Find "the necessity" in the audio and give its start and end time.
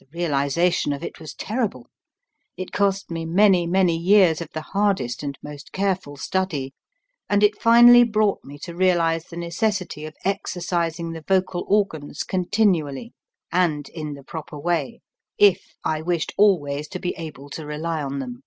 9.26-10.04